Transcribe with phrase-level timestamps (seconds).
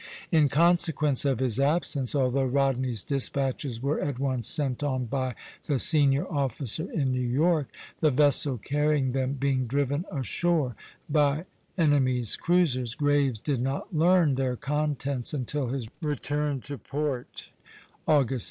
[0.31, 5.35] In consequence of his absence, although Rodney's despatches were at once sent on by
[5.65, 7.67] the senior officer in New York,
[7.99, 10.75] the vessel carrying them being driven ashore
[11.07, 11.43] by
[11.77, 17.51] enemy's cruisers, Graves did not learn their contents until his return to port,
[18.07, 18.39] August 16.